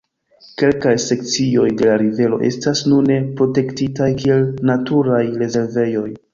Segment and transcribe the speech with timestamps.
[0.61, 6.09] Kelkaj sekcioj de la rivero estas nune protektitaj kiel naturaj rezervejoj.